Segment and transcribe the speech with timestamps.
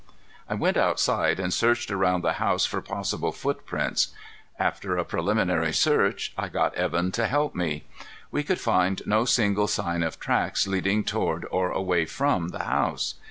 [0.49, 4.07] I went outside and searched around the house for possible footprints.
[4.57, 7.83] After a preliminary search, I got Evan to help me.
[8.31, 13.13] We could find no single sign of tracks leading toward or away from the house.